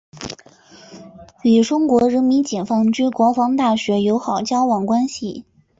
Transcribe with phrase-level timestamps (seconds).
[1.43, 5.45] 与中国人民解放军国防大学友好交往关系。